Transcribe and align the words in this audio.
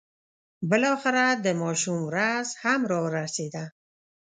بالاخره 0.69 1.25
د 1.45 1.47
ماشوم 1.61 1.97
ورځ 2.09 2.47
هم 2.63 2.79
را 2.91 2.99
ورسېده. 3.05 3.63